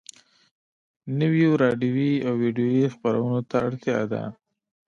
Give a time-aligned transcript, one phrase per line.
[1.19, 4.23] نويو راډيويي او ويډيويي خپرونو ته اړتيا ده.